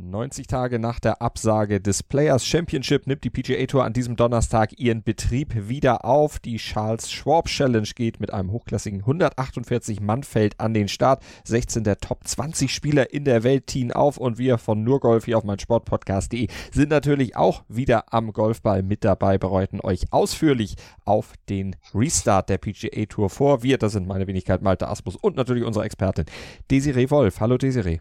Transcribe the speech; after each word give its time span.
90 0.00 0.46
Tage 0.46 0.78
nach 0.78 0.98
der 0.98 1.20
Absage 1.20 1.80
des 1.80 2.02
Players 2.02 2.46
Championship 2.46 3.06
nimmt 3.06 3.24
die 3.24 3.30
PGA 3.30 3.66
Tour 3.66 3.84
an 3.84 3.92
diesem 3.92 4.16
Donnerstag 4.16 4.78
ihren 4.78 5.02
Betrieb 5.02 5.68
wieder 5.68 6.04
auf. 6.04 6.38
Die 6.38 6.56
Charles 6.56 7.10
Schwab 7.10 7.46
Challenge 7.46 7.88
geht 7.94 8.20
mit 8.20 8.32
einem 8.32 8.50
hochklassigen 8.52 9.02
148-Mann-Feld 9.02 10.58
an 10.58 10.74
den 10.74 10.88
Start. 10.88 11.22
16 11.44 11.84
der 11.84 11.98
Top 11.98 12.26
20 12.26 12.72
Spieler 12.72 13.12
in 13.12 13.24
der 13.24 13.42
Welt 13.42 13.68
ziehen 13.68 13.92
auf 13.92 14.16
und 14.16 14.38
wir 14.38 14.58
von 14.58 14.82
nur 14.82 15.00
Golf 15.00 15.26
hier 15.26 15.38
auf 15.38 15.44
mein 15.44 15.58
Sportpodcast.de 15.58 16.48
sind 16.72 16.88
natürlich 16.88 17.36
auch 17.36 17.62
wieder 17.68 18.12
am 18.12 18.32
Golfball 18.32 18.82
mit 18.82 19.04
dabei, 19.04 19.38
bereiten 19.38 19.80
euch 19.80 20.12
ausführlich 20.12 20.76
auf 21.04 21.34
den 21.48 21.76
Restart 21.94 22.48
der 22.48 22.58
PGA 22.58 23.06
Tour 23.06 23.30
vor. 23.30 23.62
Wir, 23.62 23.78
das 23.78 23.92
sind 23.92 24.06
meine 24.06 24.26
Wenigkeit 24.26 24.62
Malte 24.62 24.88
Asmus 24.88 25.16
und 25.16 25.36
natürlich 25.36 25.64
unsere 25.64 25.84
Expertin 25.84 26.24
Desiree 26.70 27.10
Wolf. 27.10 27.40
Hallo 27.40 27.58
Desiree. 27.58 28.00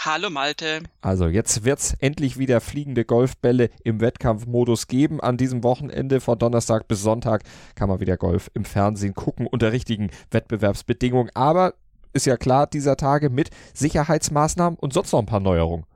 Hallo 0.00 0.30
Malte. 0.30 0.82
Also 1.00 1.28
jetzt 1.28 1.64
wird 1.64 1.78
es 1.78 1.94
endlich 2.00 2.38
wieder 2.38 2.60
fliegende 2.60 3.04
Golfbälle 3.04 3.70
im 3.84 4.00
Wettkampfmodus 4.00 4.88
geben. 4.88 5.20
An 5.20 5.36
diesem 5.36 5.62
Wochenende 5.62 6.20
von 6.20 6.38
Donnerstag 6.38 6.88
bis 6.88 7.02
Sonntag 7.02 7.42
kann 7.74 7.88
man 7.88 8.00
wieder 8.00 8.16
Golf 8.16 8.50
im 8.54 8.64
Fernsehen 8.64 9.14
gucken 9.14 9.46
unter 9.46 9.72
richtigen 9.72 10.10
Wettbewerbsbedingungen. 10.30 11.30
Aber 11.34 11.74
ist 12.12 12.26
ja 12.26 12.36
klar, 12.36 12.66
dieser 12.66 12.96
Tage 12.96 13.30
mit 13.30 13.50
Sicherheitsmaßnahmen 13.74 14.78
und 14.78 14.92
sonst 14.92 15.12
noch 15.12 15.20
ein 15.20 15.26
paar 15.26 15.40
Neuerungen. 15.40 15.86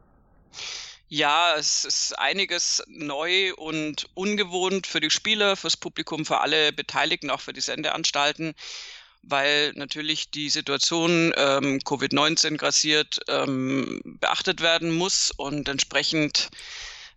Ja, 1.09 1.55
es 1.57 1.85
ist 1.85 2.19
einiges 2.19 2.83
neu 2.88 3.55
und 3.55 4.09
ungewohnt 4.15 4.87
für 4.88 5.01
die 5.01 5.11
Spieler, 5.11 5.57
fürs 5.57 5.77
Publikum, 5.77 6.24
für 6.24 6.41
alle 6.41 6.73
Beteiligten, 6.73 7.30
auch 7.30 7.41
für 7.41 7.52
die 7.52 7.61
Sendeanstalten 7.61 8.55
weil 9.29 9.73
natürlich 9.75 10.30
die 10.30 10.51
Situation 10.51 11.32
ähm, 11.37 11.80
Covid-19 11.80 12.57
grassiert 12.57 13.21
ähm, 13.29 14.01
beachtet 14.21 14.60
werden 14.60 14.95
muss 14.95 15.30
und 15.30 15.69
entsprechend 15.69 16.51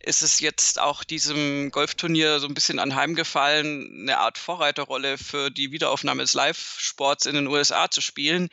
ist 0.02 0.22
es 0.22 0.40
jetzt 0.40 0.80
auch 0.80 1.04
diesem 1.04 1.72
Golfturnier 1.72 2.40
so 2.40 2.48
ein 2.48 2.54
bisschen 2.54 2.80
anheimgefallen, 2.80 4.02
eine 4.02 4.18
Art 4.18 4.38
Vorreiterrolle 4.38 5.18
für 5.18 5.50
die 5.50 5.72
Wiederaufnahme 5.72 6.24
des 6.24 6.34
Live-Sports 6.34 7.26
in 7.26 7.36
den 7.36 7.48
USA 7.48 7.92
zu 7.92 8.00
spielen. 8.00 8.50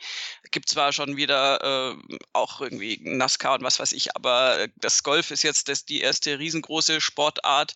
Gibt 0.51 0.69
zwar 0.69 0.91
schon 0.91 1.15
wieder 1.15 1.93
äh, 1.93 2.17
auch 2.33 2.59
irgendwie 2.59 2.99
NASCAR 3.01 3.55
und 3.55 3.63
was 3.63 3.79
weiß 3.79 3.93
ich, 3.93 4.15
aber 4.15 4.67
das 4.75 5.03
Golf 5.03 5.31
ist 5.31 5.43
jetzt 5.43 5.69
das, 5.69 5.85
die 5.85 6.01
erste 6.01 6.37
riesengroße 6.37 6.99
Sportart, 6.99 7.75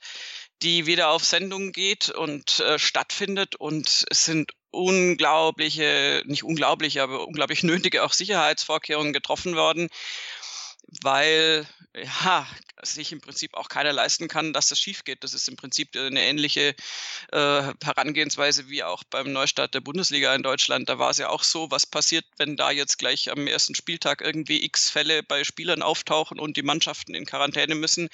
die 0.62 0.86
wieder 0.86 1.10
auf 1.10 1.24
Sendung 1.24 1.72
geht 1.72 2.10
und 2.10 2.60
äh, 2.60 2.78
stattfindet 2.78 3.56
und 3.56 4.06
es 4.10 4.26
sind 4.26 4.52
unglaubliche, 4.72 6.24
nicht 6.26 6.44
unglaubliche, 6.44 7.04
aber 7.04 7.28
unglaublich 7.28 7.64
nötige 7.64 8.04
auch 8.04 8.14
Sicherheitsvorkehrungen 8.14 9.14
getroffen 9.14 9.56
worden, 9.56 9.90
weil 11.02 11.66
ja, 11.94 12.48
sich 12.82 13.12
im 13.12 13.20
Prinzip 13.20 13.54
auch 13.54 13.68
keiner 13.68 13.92
leisten 13.92 14.28
kann, 14.28 14.54
dass 14.54 14.70
das 14.70 14.80
schief 14.80 15.04
geht. 15.04 15.24
Das 15.24 15.34
ist 15.34 15.48
im 15.50 15.56
Prinzip 15.56 15.96
eine 15.96 16.24
ähnliche 16.24 16.74
äh, 17.32 17.74
Herangehensweise 17.84 18.70
wie 18.70 18.84
auch 18.84 19.04
beim 19.04 19.32
Neustart 19.32 19.74
der 19.74 19.82
Bundesliga 19.82 20.34
in 20.34 20.42
Deutschland. 20.42 20.88
Da 20.90 20.98
war 20.98 21.10
es 21.10 21.18
ja 21.18 21.30
auch 21.30 21.44
so, 21.44 21.70
was 21.70 21.86
passiert, 21.86 22.26
wenn 22.38 22.56
da 22.56 22.72
jetzt 22.72 22.98
gleich 22.98 23.30
am 23.30 23.46
ersten 23.46 23.76
Spieltag 23.76 24.22
irgendwie 24.22 24.64
x 24.64 24.90
Fälle 24.90 25.22
bei 25.22 25.44
Spielern 25.44 25.82
auftauchen 25.82 26.40
und 26.40 26.56
die 26.56 26.64
Mannschaften 26.64 27.14
in 27.14 27.26
Quarantäne 27.26 27.76
müssen. 27.76 28.08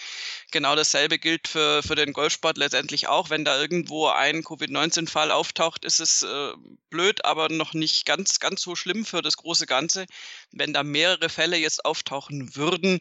Genau 0.51 0.75
dasselbe 0.75 1.19
gilt 1.19 1.47
für, 1.47 1.83
für 1.83 1.95
den 1.95 2.13
Golfsport 2.13 2.57
letztendlich 2.57 3.07
auch. 3.07 3.29
Wenn 3.29 3.45
da 3.45 3.59
irgendwo 3.61 4.07
ein 4.07 4.43
Covid-19-Fall 4.43 5.31
auftaucht, 5.31 5.85
ist 5.85 5.99
es 5.99 6.23
äh, 6.23 6.53
blöd, 6.89 7.23
aber 7.25 7.49
noch 7.49 7.73
nicht 7.73 8.05
ganz, 8.05 8.39
ganz 8.39 8.61
so 8.61 8.75
schlimm 8.75 9.05
für 9.05 9.21
das 9.21 9.37
große 9.37 9.67
Ganze. 9.67 10.07
Wenn 10.51 10.73
da 10.73 10.83
mehrere 10.83 11.29
Fälle 11.29 11.57
jetzt 11.57 11.85
auftauchen 11.85 12.55
würden, 12.55 12.66
wäre 12.71 12.99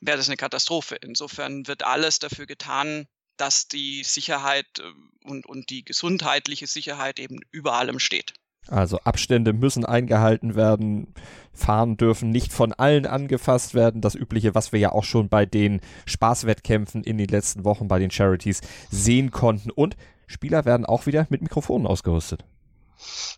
wäre 0.00 0.16
das 0.16 0.28
eine 0.28 0.36
Katastrophe. 0.36 0.96
Insofern 0.96 1.66
wird 1.66 1.84
alles 1.84 2.18
dafür 2.18 2.46
getan, 2.46 3.06
dass 3.36 3.68
die 3.68 4.02
Sicherheit 4.04 4.66
äh, 4.78 5.28
und, 5.28 5.46
und 5.46 5.70
die 5.70 5.84
gesundheitliche 5.84 6.66
Sicherheit 6.66 7.18
eben 7.18 7.40
über 7.50 7.74
allem 7.74 7.98
steht. 7.98 8.34
Also 8.68 8.98
Abstände 9.00 9.52
müssen 9.52 9.84
eingehalten 9.84 10.56
werden, 10.56 11.14
Fahren 11.52 11.96
dürfen 11.96 12.30
nicht 12.30 12.52
von 12.52 12.72
allen 12.72 13.06
angefasst 13.06 13.74
werden. 13.74 14.00
Das 14.00 14.16
Übliche, 14.16 14.56
was 14.56 14.72
wir 14.72 14.80
ja 14.80 14.90
auch 14.90 15.04
schon 15.04 15.28
bei 15.28 15.46
den 15.46 15.80
Spaßwettkämpfen 16.06 17.04
in 17.04 17.16
den 17.16 17.28
letzten 17.28 17.64
Wochen 17.64 17.86
bei 17.86 18.00
den 18.00 18.10
Charities 18.10 18.62
sehen 18.90 19.30
konnten. 19.30 19.70
Und 19.70 19.96
Spieler 20.26 20.64
werden 20.64 20.84
auch 20.84 21.06
wieder 21.06 21.26
mit 21.30 21.42
Mikrofonen 21.42 21.86
ausgerüstet. 21.86 22.44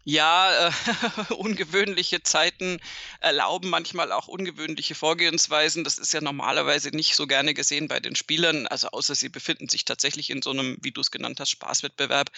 Ja, 0.04 0.68
äh, 0.68 0.72
ungewöhnliche 1.34 2.22
Zeiten 2.22 2.80
erlauben 3.20 3.68
manchmal 3.70 4.12
auch 4.12 4.28
ungewöhnliche 4.28 4.94
Vorgehensweisen. 4.94 5.84
Das 5.84 5.98
ist 5.98 6.12
ja 6.12 6.20
normalerweise 6.20 6.90
nicht 6.90 7.14
so 7.14 7.26
gerne 7.26 7.54
gesehen 7.54 7.88
bei 7.88 8.00
den 8.00 8.16
Spielern, 8.16 8.66
also 8.66 8.88
außer 8.88 9.14
sie 9.14 9.28
befinden 9.28 9.68
sich 9.68 9.84
tatsächlich 9.84 10.30
in 10.30 10.42
so 10.42 10.50
einem, 10.50 10.78
wie 10.80 10.92
du 10.92 11.00
es 11.00 11.10
genannt 11.10 11.40
hast, 11.40 11.50
Spaßwettbewerb. 11.50 12.30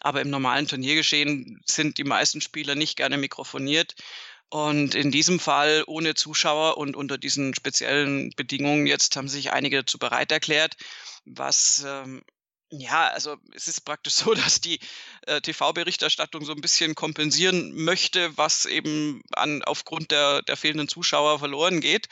Aber 0.00 0.20
im 0.20 0.30
normalen 0.30 0.68
Turniergeschehen 0.68 1.60
sind 1.66 1.98
die 1.98 2.04
meisten 2.04 2.40
Spieler 2.40 2.74
nicht 2.74 2.96
gerne 2.96 3.18
mikrofoniert. 3.18 3.94
Und 4.48 4.96
in 4.96 5.12
diesem 5.12 5.38
Fall 5.38 5.84
ohne 5.86 6.14
Zuschauer 6.14 6.76
und 6.76 6.96
unter 6.96 7.18
diesen 7.18 7.54
speziellen 7.54 8.30
Bedingungen 8.30 8.86
jetzt 8.86 9.14
haben 9.14 9.28
sich 9.28 9.52
einige 9.52 9.78
dazu 9.78 9.98
bereit 9.98 10.32
erklärt, 10.32 10.76
was 11.24 11.84
ähm, 11.86 12.22
ja, 12.70 13.08
also 13.08 13.36
es 13.54 13.68
ist 13.68 13.82
praktisch 13.82 14.14
so, 14.14 14.34
dass 14.34 14.60
die 14.60 14.78
äh, 15.26 15.40
TV-Berichterstattung 15.40 16.44
so 16.44 16.52
ein 16.52 16.60
bisschen 16.60 16.94
kompensieren 16.94 17.74
möchte, 17.74 18.36
was 18.36 18.66
eben 18.66 19.22
an, 19.32 19.62
aufgrund 19.62 20.10
der, 20.10 20.42
der 20.42 20.56
fehlenden 20.56 20.88
Zuschauer 20.88 21.38
verloren 21.38 21.80
geht. 21.80 22.08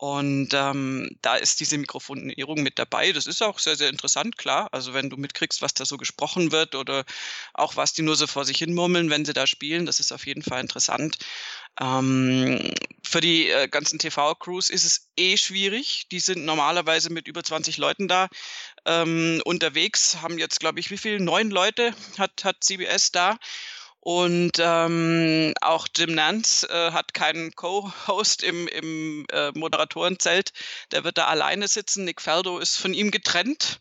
Und 0.00 0.50
ähm, 0.54 1.10
da 1.22 1.34
ist 1.34 1.58
diese 1.58 1.76
Mikrofonierung 1.76 2.62
mit 2.62 2.78
dabei. 2.78 3.10
Das 3.10 3.26
ist 3.26 3.42
auch 3.42 3.58
sehr, 3.58 3.74
sehr 3.74 3.88
interessant, 3.88 4.38
klar. 4.38 4.68
Also 4.70 4.94
wenn 4.94 5.10
du 5.10 5.16
mitkriegst, 5.16 5.60
was 5.60 5.74
da 5.74 5.84
so 5.84 5.96
gesprochen 5.96 6.52
wird 6.52 6.76
oder 6.76 7.04
auch 7.52 7.74
was 7.74 7.94
die 7.94 8.02
nur 8.02 8.14
so 8.14 8.28
vor 8.28 8.44
sich 8.44 8.58
hin 8.58 8.74
murmeln, 8.74 9.10
wenn 9.10 9.24
sie 9.24 9.32
da 9.32 9.48
spielen, 9.48 9.86
das 9.86 9.98
ist 9.98 10.12
auf 10.12 10.24
jeden 10.24 10.42
Fall 10.42 10.60
interessant. 10.60 11.18
Ähm, 11.80 12.72
für 13.08 13.20
die 13.20 13.50
äh, 13.50 13.68
ganzen 13.68 13.98
TV-Crews 13.98 14.68
ist 14.68 14.84
es 14.84 15.08
eh 15.16 15.36
schwierig. 15.36 16.06
Die 16.12 16.20
sind 16.20 16.44
normalerweise 16.44 17.10
mit 17.10 17.26
über 17.26 17.42
20 17.42 17.78
Leuten 17.78 18.06
da 18.06 18.28
ähm, 18.84 19.40
unterwegs, 19.44 20.18
haben 20.20 20.38
jetzt, 20.38 20.60
glaube 20.60 20.80
ich, 20.80 20.90
wie 20.90 20.98
viel? 20.98 21.18
Neun 21.18 21.50
Leute 21.50 21.94
hat, 22.18 22.44
hat 22.44 22.62
CBS 22.62 23.10
da. 23.10 23.38
Und 24.00 24.52
ähm, 24.58 25.54
auch 25.60 25.88
Jim 25.96 26.14
Nance 26.14 26.68
äh, 26.68 26.92
hat 26.92 27.14
keinen 27.14 27.54
Co-Host 27.54 28.42
im, 28.42 28.68
im 28.68 29.26
äh, 29.32 29.50
Moderatorenzelt. 29.54 30.52
Der 30.92 31.04
wird 31.04 31.18
da 31.18 31.26
alleine 31.26 31.66
sitzen. 31.66 32.04
Nick 32.04 32.20
Faldo 32.20 32.58
ist 32.58 32.76
von 32.76 32.94
ihm 32.94 33.10
getrennt. 33.10 33.80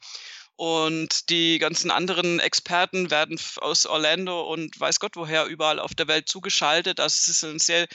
Und 0.57 1.29
die 1.29 1.59
ganzen 1.59 1.91
anderen 1.91 2.40
Experten 2.40 3.12
werden 3.12 3.40
aus 3.57 3.85
Orlando 3.85 4.41
und 4.41 4.79
weiß 4.79 5.00
Gott 5.00 5.16
woher 5.16 5.45
überall 5.45 5.79
auf 5.79 5.94
der 5.94 6.07
Welt 6.07 6.28
zugeschaltet. 6.28 7.00
Also 7.00 7.13
es 7.13 7.28
ist 7.28 7.44
eine 7.44 7.59
sehr, 7.59 7.88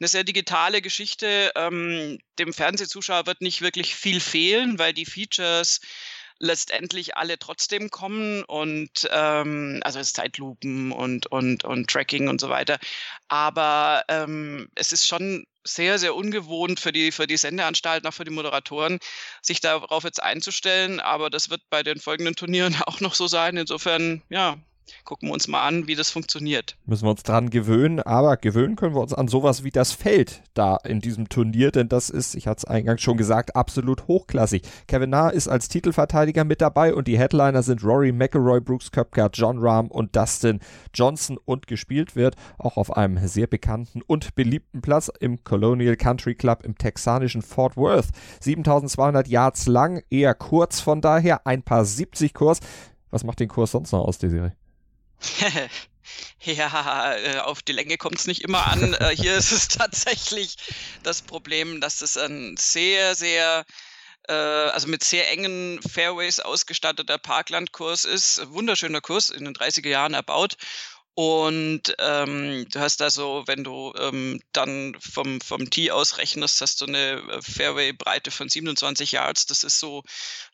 eine 0.00 0.08
sehr 0.08 0.24
digitale 0.24 0.82
Geschichte. 0.82 1.52
Ähm, 1.54 2.18
dem 2.40 2.52
Fernsehzuschauer 2.52 3.26
wird 3.26 3.40
nicht 3.40 3.60
wirklich 3.60 3.94
viel 3.94 4.18
fehlen, 4.18 4.80
weil 4.80 4.92
die 4.94 5.06
Features 5.06 5.80
letztendlich 6.40 7.16
alle 7.16 7.38
trotzdem 7.38 7.88
kommen 7.90 8.42
und 8.44 9.08
ähm, 9.12 9.80
also 9.84 10.00
es 10.00 10.12
Zeitlupen 10.12 10.90
und, 10.90 11.26
und, 11.26 11.62
und 11.62 11.88
Tracking 11.88 12.28
und 12.28 12.40
so 12.40 12.48
weiter. 12.48 12.78
Aber 13.28 14.04
ähm, 14.08 14.68
es 14.74 14.90
ist 14.90 15.06
schon 15.06 15.46
sehr, 15.68 15.98
sehr 15.98 16.14
ungewohnt 16.14 16.80
für 16.80 16.92
die, 16.92 17.12
für 17.12 17.26
die 17.26 17.36
Sendeanstalten, 17.36 18.08
auch 18.08 18.14
für 18.14 18.24
die 18.24 18.30
Moderatoren, 18.30 18.98
sich 19.42 19.60
darauf 19.60 20.04
jetzt 20.04 20.22
einzustellen. 20.22 21.00
Aber 21.00 21.30
das 21.30 21.50
wird 21.50 21.62
bei 21.70 21.82
den 21.82 22.00
folgenden 22.00 22.34
Turnieren 22.34 22.76
auch 22.86 23.00
noch 23.00 23.14
so 23.14 23.26
sein. 23.26 23.56
Insofern, 23.56 24.22
ja, 24.28 24.58
gucken 25.04 25.28
wir 25.28 25.34
uns 25.34 25.48
mal 25.48 25.66
an, 25.66 25.86
wie 25.86 25.94
das 25.94 26.10
funktioniert. 26.10 26.76
Müssen 26.86 27.06
wir 27.06 27.10
uns 27.10 27.22
dran 27.22 27.50
gewöhnen, 27.50 28.00
aber 28.00 28.36
gewöhnen 28.36 28.76
können 28.76 28.94
wir 28.94 29.00
uns 29.00 29.14
an 29.14 29.28
sowas 29.28 29.64
wie 29.64 29.70
das 29.70 29.92
Feld 29.92 30.42
da 30.54 30.76
in 30.84 31.00
diesem 31.00 31.28
Turnier, 31.28 31.70
denn 31.70 31.88
das 31.88 32.10
ist, 32.10 32.34
ich 32.34 32.46
hatte 32.46 32.58
es 32.58 32.64
eingangs 32.64 33.02
schon 33.02 33.16
gesagt, 33.16 33.56
absolut 33.56 34.08
hochklassig. 34.08 34.62
Kevin 34.86 35.10
Na 35.10 35.28
ist 35.28 35.48
als 35.48 35.68
Titelverteidiger 35.68 36.44
mit 36.44 36.60
dabei 36.60 36.94
und 36.94 37.08
die 37.08 37.18
Headliner 37.18 37.62
sind 37.62 37.84
Rory 37.84 38.12
McElroy, 38.12 38.60
Brooks 38.60 38.90
Köpker, 38.90 39.30
John 39.32 39.58
Rahm 39.58 39.88
und 39.88 40.16
Dustin 40.16 40.60
Johnson 40.94 41.38
und 41.44 41.66
gespielt 41.66 42.16
wird 42.16 42.36
auch 42.58 42.76
auf 42.76 42.96
einem 42.96 43.26
sehr 43.26 43.46
bekannten 43.46 44.02
und 44.02 44.34
beliebten 44.34 44.80
Platz 44.80 45.10
im 45.20 45.44
Colonial 45.44 45.96
Country 45.96 46.34
Club 46.34 46.64
im 46.64 46.76
texanischen 46.76 47.42
Fort 47.42 47.76
Worth. 47.76 48.08
7200 48.40 49.28
Yards 49.28 49.66
lang, 49.66 50.02
eher 50.10 50.34
kurz 50.34 50.80
von 50.80 51.00
daher, 51.00 51.46
ein 51.46 51.62
paar 51.62 51.84
70 51.84 52.34
Kurs. 52.34 52.60
Was 53.10 53.24
macht 53.24 53.40
den 53.40 53.48
Kurs 53.48 53.70
sonst 53.70 53.92
noch 53.92 54.04
aus, 54.04 54.18
Desiree? 54.18 54.50
ja, 56.40 57.14
äh, 57.16 57.38
auf 57.38 57.62
die 57.62 57.72
Länge 57.72 57.96
kommt 57.96 58.18
es 58.18 58.26
nicht 58.26 58.42
immer 58.42 58.66
an. 58.66 58.94
Äh, 58.94 59.16
hier 59.16 59.36
ist 59.36 59.52
es 59.52 59.68
tatsächlich 59.68 60.56
das 61.02 61.22
Problem, 61.22 61.80
dass 61.80 62.00
es 62.00 62.16
ein 62.16 62.56
sehr, 62.56 63.14
sehr 63.14 63.64
äh, 64.28 64.32
also 64.32 64.88
mit 64.88 65.02
sehr 65.02 65.30
engen 65.30 65.80
Fairways 65.82 66.40
ausgestatteter 66.40 67.18
Parklandkurs 67.18 68.04
ist. 68.04 68.50
Wunderschöner 68.50 69.00
Kurs, 69.00 69.30
in 69.30 69.44
den 69.44 69.54
30er 69.54 69.88
Jahren 69.88 70.14
erbaut. 70.14 70.56
Und 71.20 71.96
ähm, 71.98 72.64
du 72.70 72.78
hast 72.78 73.02
also, 73.02 73.42
wenn 73.46 73.64
du 73.64 73.92
ähm, 73.98 74.40
dann 74.52 74.96
vom, 75.00 75.40
vom 75.40 75.68
Tee 75.68 75.90
aus 75.90 76.16
rechnest, 76.16 76.60
hast 76.60 76.80
du 76.80 76.84
eine 76.86 77.14
äh, 77.14 77.42
Fairway-Breite 77.42 78.30
von 78.30 78.48
27 78.48 79.10
Yards. 79.10 79.46
Das 79.46 79.64
ist 79.64 79.80
so 79.80 80.04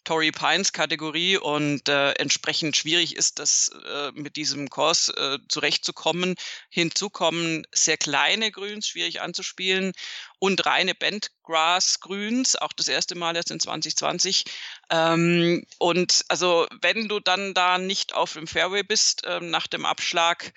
Torrey 0.04 0.32
Pines 0.32 0.72
Kategorie 0.72 1.36
und 1.36 1.86
äh, 1.90 2.12
entsprechend 2.12 2.78
schwierig 2.78 3.14
ist 3.14 3.40
das 3.40 3.72
äh, 3.86 4.12
mit 4.14 4.36
diesem 4.36 4.70
Kurs 4.70 5.10
äh, 5.10 5.36
zurechtzukommen. 5.50 6.34
Hinzu 6.70 7.10
kommen 7.10 7.66
sehr 7.70 7.98
kleine 7.98 8.50
Grüns, 8.50 8.88
schwierig 8.88 9.20
anzuspielen 9.20 9.92
und 10.38 10.66
reine 10.66 10.94
Bentgrass-Grüns, 10.94 12.56
auch 12.56 12.72
das 12.72 12.88
erste 12.88 13.14
Mal 13.14 13.36
jetzt 13.36 13.50
in 13.50 13.60
2020. 13.60 14.44
Ähm, 14.90 15.64
und 15.78 16.24
also 16.28 16.66
wenn 16.80 17.08
du 17.08 17.20
dann 17.20 17.54
da 17.54 17.78
nicht 17.78 18.14
auf 18.14 18.34
dem 18.34 18.46
Fairway 18.46 18.82
bist 18.82 19.22
ähm, 19.26 19.50
nach 19.50 19.66
dem 19.66 19.84
Abschlag, 19.84 20.52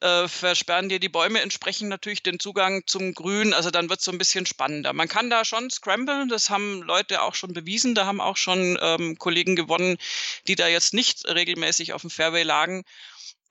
äh, 0.00 0.28
versperren 0.28 0.88
dir 0.88 1.00
die 1.00 1.08
Bäume 1.08 1.40
entsprechend 1.40 1.88
natürlich 1.88 2.22
den 2.22 2.38
Zugang 2.38 2.82
zum 2.86 3.14
Grün. 3.14 3.54
Also 3.54 3.70
dann 3.70 3.88
wird 3.88 4.00
es 4.00 4.04
so 4.04 4.12
ein 4.12 4.18
bisschen 4.18 4.46
spannender. 4.46 4.92
Man 4.92 5.08
kann 5.08 5.30
da 5.30 5.44
schon 5.44 5.70
scramblen, 5.70 6.28
das 6.28 6.50
haben 6.50 6.82
Leute 6.82 7.22
auch 7.22 7.34
schon 7.34 7.52
bewiesen. 7.52 7.94
Da 7.94 8.06
haben 8.06 8.20
auch 8.20 8.36
schon 8.36 8.78
ähm, 8.80 9.18
Kollegen 9.18 9.56
gewonnen, 9.56 9.96
die 10.48 10.54
da 10.54 10.68
jetzt 10.68 10.94
nicht 10.94 11.26
regelmäßig 11.26 11.92
auf 11.92 12.02
dem 12.02 12.10
Fairway 12.10 12.42
lagen. 12.42 12.84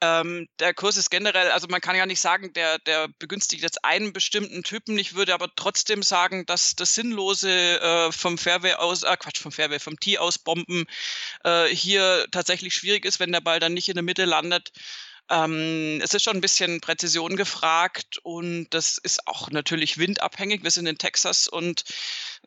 Ähm, 0.01 0.47
der 0.59 0.73
Kurs 0.73 0.97
ist 0.97 1.09
generell, 1.09 1.51
also 1.51 1.67
man 1.69 1.79
kann 1.79 1.95
ja 1.95 2.05
nicht 2.05 2.19
sagen, 2.19 2.51
der, 2.53 2.79
der 2.79 3.07
begünstigt 3.17 3.63
jetzt 3.63 3.83
einen 3.85 4.11
bestimmten 4.11 4.61
Typen. 4.61 4.99
Ich 4.99 5.15
würde 5.15 5.33
aber 5.33 5.49
trotzdem 5.55 6.03
sagen, 6.03 6.45
dass 6.45 6.75
das 6.75 6.95
Sinnlose 6.95 7.49
äh, 7.79 8.11
vom 8.11 8.37
Fairway 8.37 8.73
aus, 8.73 9.03
äh, 9.03 9.17
Quatsch, 9.17 9.39
vom 9.39 9.53
Fairway, 9.53 9.79
vom 9.79 9.99
Tee 9.99 10.17
aus 10.17 10.37
Bomben 10.37 10.85
äh, 11.43 11.67
hier 11.67 12.27
tatsächlich 12.31 12.75
schwierig 12.75 13.05
ist, 13.05 13.19
wenn 13.19 13.31
der 13.31 13.41
Ball 13.41 13.59
dann 13.59 13.73
nicht 13.73 13.87
in 13.87 13.95
der 13.95 14.03
Mitte 14.03 14.25
landet. 14.25 14.71
Ähm, 15.29 15.99
es 16.03 16.13
ist 16.13 16.23
schon 16.23 16.37
ein 16.37 16.41
bisschen 16.41 16.81
Präzision 16.81 17.35
gefragt 17.35 18.19
und 18.23 18.67
das 18.69 18.99
ist 18.99 19.27
auch 19.27 19.49
natürlich 19.49 19.97
windabhängig. 19.97 20.63
Wir 20.63 20.71
sind 20.71 20.85
in 20.85 20.97
Texas 20.99 21.47
und 21.47 21.83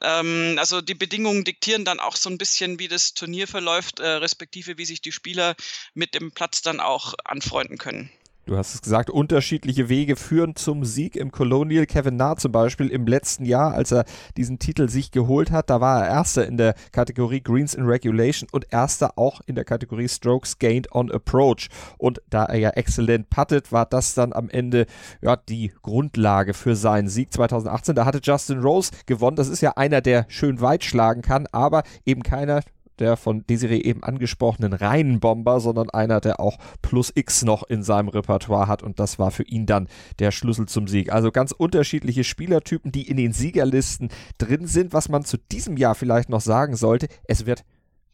ähm, 0.00 0.56
also 0.58 0.80
die 0.80 0.94
Bedingungen 0.94 1.44
diktieren 1.44 1.84
dann 1.84 1.98
auch 1.98 2.16
so 2.16 2.30
ein 2.30 2.38
bisschen, 2.38 2.78
wie 2.78 2.88
das 2.88 3.14
Turnier 3.14 3.48
verläuft, 3.48 3.98
äh, 4.00 4.06
respektive 4.06 4.78
wie 4.78 4.84
sich 4.84 5.02
die 5.02 5.12
Spieler 5.12 5.56
mit 5.94 6.14
dem 6.14 6.30
Platz 6.30 6.62
dann 6.62 6.78
auch 6.78 7.14
anfreunden 7.24 7.78
können. 7.78 8.12
Du 8.48 8.56
hast 8.56 8.74
es 8.74 8.80
gesagt, 8.80 9.10
unterschiedliche 9.10 9.90
Wege 9.90 10.16
führen 10.16 10.56
zum 10.56 10.82
Sieg 10.82 11.16
im 11.16 11.30
Colonial. 11.30 11.84
Kevin 11.84 12.16
Na 12.16 12.34
zum 12.34 12.50
Beispiel 12.50 12.88
im 12.88 13.06
letzten 13.06 13.44
Jahr, 13.44 13.74
als 13.74 13.92
er 13.92 14.06
diesen 14.38 14.58
Titel 14.58 14.88
sich 14.88 15.10
geholt 15.10 15.50
hat, 15.50 15.68
da 15.68 15.82
war 15.82 16.06
er 16.06 16.08
Erster 16.08 16.46
in 16.46 16.56
der 16.56 16.74
Kategorie 16.90 17.42
Greens 17.42 17.74
in 17.74 17.84
Regulation 17.84 18.48
und 18.50 18.72
Erster 18.72 19.18
auch 19.18 19.42
in 19.44 19.54
der 19.54 19.66
Kategorie 19.66 20.08
Strokes 20.08 20.58
Gained 20.58 20.90
on 20.94 21.12
Approach. 21.12 21.68
Und 21.98 22.22
da 22.30 22.46
er 22.46 22.58
ja 22.58 22.70
exzellent 22.70 23.28
puttet, 23.28 23.70
war 23.70 23.84
das 23.84 24.14
dann 24.14 24.32
am 24.32 24.48
Ende 24.48 24.86
ja, 25.20 25.36
die 25.36 25.70
Grundlage 25.82 26.54
für 26.54 26.74
seinen 26.74 27.08
Sieg 27.08 27.30
2018. 27.34 27.96
Da 27.96 28.06
hatte 28.06 28.20
Justin 28.22 28.60
Rose 28.60 28.92
gewonnen. 29.04 29.36
Das 29.36 29.48
ist 29.48 29.60
ja 29.60 29.72
einer, 29.76 30.00
der 30.00 30.24
schön 30.28 30.62
weit 30.62 30.84
schlagen 30.84 31.20
kann, 31.20 31.46
aber 31.52 31.82
eben 32.06 32.22
keiner, 32.22 32.62
der 32.98 33.16
von 33.16 33.46
Desiree 33.46 33.80
eben 33.80 34.02
angesprochenen 34.02 34.72
reinen 34.72 35.20
Bomber, 35.20 35.60
sondern 35.60 35.90
einer, 35.90 36.20
der 36.20 36.40
auch 36.40 36.58
Plus 36.82 37.12
X 37.14 37.44
noch 37.44 37.62
in 37.62 37.82
seinem 37.82 38.08
Repertoire 38.08 38.68
hat 38.68 38.82
und 38.82 38.98
das 38.98 39.18
war 39.18 39.30
für 39.30 39.44
ihn 39.44 39.66
dann 39.66 39.88
der 40.18 40.30
Schlüssel 40.30 40.66
zum 40.66 40.88
Sieg. 40.88 41.12
Also 41.12 41.30
ganz 41.30 41.52
unterschiedliche 41.52 42.24
Spielertypen, 42.24 42.92
die 42.92 43.08
in 43.08 43.16
den 43.16 43.32
Siegerlisten 43.32 44.08
drin 44.38 44.66
sind. 44.66 44.92
Was 44.92 45.08
man 45.08 45.24
zu 45.24 45.36
diesem 45.36 45.76
Jahr 45.76 45.94
vielleicht 45.94 46.28
noch 46.28 46.40
sagen 46.40 46.76
sollte, 46.76 47.08
es 47.24 47.46
wird 47.46 47.64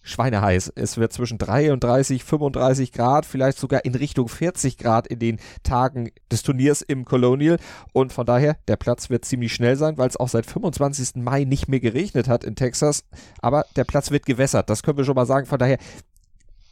schweineheiß. 0.05 0.73
Es 0.77 0.97
wird 0.97 1.13
zwischen 1.13 1.39
33, 1.39 2.23
35 2.23 2.93
Grad, 2.93 3.27
vielleicht 3.27 3.59
sogar 3.59 3.85
in 3.85 3.95
Richtung 3.95 4.29
40 4.29 4.79
Grad 4.79 5.09
in 5.09 5.19
den 5.19 5.41
Tagen 5.65 6.11
des 6.31 6.43
Turniers 6.43 6.83
im 6.83 7.05
Colonial. 7.05 7.59
Und 7.93 8.13
von 8.13 8.27
daher, 8.27 8.57
der 8.69 8.77
Platz 8.77 9.11
wird 9.11 9.25
ziemlich 9.25 9.53
schnell 9.53 9.77
sein, 9.77 9.99
weil 9.99 10.09
es 10.09 10.17
auch 10.17 10.29
seit 10.29 10.47
25. 10.47 11.17
Mai 11.17 11.45
nicht 11.45 11.69
mehr 11.69 11.81
geregnet 11.81 12.29
hat 12.29 12.45
in 12.45 12.55
Texas. 12.55 13.05
Aber 13.41 13.65
der 13.75 13.85
Platz 13.85 14.11
wird 14.11 14.27
gewässert. 14.27 14.71
Das 14.71 14.83
können 14.83 14.99
wir 14.99 15.05
schon 15.05 15.17
mal 15.17 15.27
sagen. 15.27 15.47
Von 15.47 15.59
daher 15.59 15.79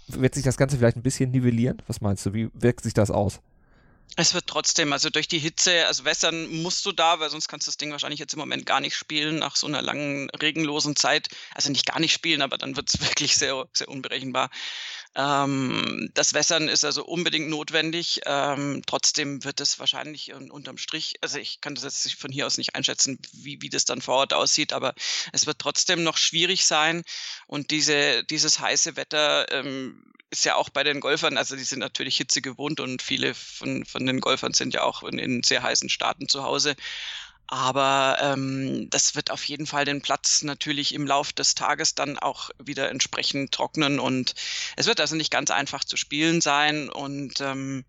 wird 0.06 0.34
sich 0.34 0.44
das 0.44 0.56
Ganze 0.56 0.76
vielleicht 0.76 0.96
ein 0.96 1.02
bisschen 1.02 1.30
nivellieren. 1.30 1.82
Was 1.86 2.00
meinst 2.00 2.26
du? 2.26 2.34
Wie 2.34 2.50
wirkt 2.54 2.84
sich 2.84 2.94
das 2.94 3.10
aus? 3.10 3.40
Es 4.16 4.34
wird 4.34 4.46
trotzdem, 4.46 4.92
also 4.92 5.08
durch 5.08 5.26
die 5.26 5.38
Hitze, 5.38 5.86
also 5.86 6.04
wässern 6.04 6.48
musst 6.62 6.84
du 6.84 6.92
da, 6.92 7.18
weil 7.18 7.30
sonst 7.30 7.48
kannst 7.48 7.66
du 7.66 7.70
das 7.70 7.78
Ding 7.78 7.92
wahrscheinlich 7.92 8.20
jetzt 8.20 8.34
im 8.34 8.40
Moment 8.40 8.66
gar 8.66 8.80
nicht 8.80 8.94
spielen 8.94 9.38
nach 9.38 9.56
so 9.56 9.66
einer 9.66 9.80
langen 9.80 10.28
regenlosen 10.30 10.96
Zeit. 10.96 11.28
Also 11.54 11.70
nicht 11.70 11.86
gar 11.86 11.98
nicht 11.98 12.12
spielen, 12.12 12.42
aber 12.42 12.58
dann 12.58 12.76
wird 12.76 12.92
es 12.92 13.00
wirklich 13.00 13.36
sehr, 13.36 13.66
sehr 13.72 13.88
unberechenbar. 13.88 14.50
Ähm, 15.14 16.10
das 16.14 16.32
Wässern 16.32 16.68
ist 16.68 16.84
also 16.84 17.04
unbedingt 17.04 17.48
notwendig. 17.48 18.22
Ähm, 18.24 18.82
trotzdem 18.86 19.44
wird 19.44 19.60
es 19.60 19.78
wahrscheinlich 19.78 20.32
unterm 20.32 20.78
Strich, 20.78 21.16
also 21.20 21.38
ich 21.38 21.60
kann 21.60 21.74
das 21.74 21.84
jetzt 21.84 22.14
von 22.14 22.32
hier 22.32 22.46
aus 22.46 22.56
nicht 22.56 22.74
einschätzen, 22.74 23.18
wie, 23.32 23.60
wie 23.60 23.68
das 23.68 23.84
dann 23.84 24.00
vor 24.00 24.16
Ort 24.16 24.32
aussieht, 24.32 24.72
aber 24.72 24.94
es 25.32 25.46
wird 25.46 25.58
trotzdem 25.58 26.02
noch 26.02 26.16
schwierig 26.16 26.64
sein. 26.64 27.02
Und 27.46 27.70
diese, 27.70 28.24
dieses 28.24 28.58
heiße 28.60 28.96
Wetter 28.96 29.50
ähm, 29.52 30.02
ist 30.30 30.46
ja 30.46 30.54
auch 30.54 30.70
bei 30.70 30.82
den 30.82 31.00
Golfern, 31.00 31.36
also 31.36 31.56
die 31.56 31.64
sind 31.64 31.80
natürlich 31.80 32.16
Hitze 32.16 32.40
gewohnt 32.40 32.80
und 32.80 33.02
viele 33.02 33.34
von, 33.34 33.84
von 33.84 34.06
den 34.06 34.20
Golfern 34.20 34.54
sind 34.54 34.72
ja 34.72 34.82
auch 34.82 35.02
in, 35.02 35.18
in 35.18 35.42
sehr 35.42 35.62
heißen 35.62 35.90
Staaten 35.90 36.26
zu 36.28 36.42
Hause. 36.42 36.74
Aber 37.52 38.16
ähm, 38.22 38.88
das 38.88 39.14
wird 39.14 39.30
auf 39.30 39.44
jeden 39.44 39.66
Fall 39.66 39.84
den 39.84 40.00
Platz 40.00 40.42
natürlich 40.42 40.94
im 40.94 41.06
Lauf 41.06 41.34
des 41.34 41.54
Tages 41.54 41.94
dann 41.94 42.18
auch 42.18 42.48
wieder 42.58 42.88
entsprechend 42.88 43.52
trocknen 43.52 44.00
und 44.00 44.34
es 44.76 44.86
wird 44.86 45.00
also 45.00 45.16
nicht 45.16 45.30
ganz 45.30 45.50
einfach 45.50 45.84
zu 45.84 45.98
spielen 45.98 46.40
sein. 46.40 46.88
Und 46.88 47.42
ähm, 47.42 47.84